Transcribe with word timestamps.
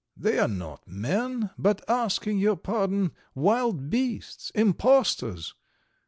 They 0.17 0.39
are 0.39 0.47
not 0.47 0.87
men, 0.87 1.51
but, 1.59 1.87
asking 1.87 2.39
your 2.39 2.55
pardon, 2.55 3.11
wild 3.35 3.91
beasts, 3.91 4.49
impostors. 4.55 5.53